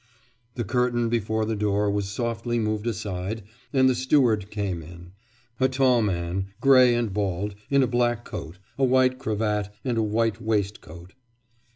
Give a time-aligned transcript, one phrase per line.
[0.55, 5.11] The curtain before the door was softly moved aside and the steward came in,
[5.59, 10.01] a tall man, grey and bald, in a black coat, a white cravat, and a
[10.01, 11.13] white waistcoat.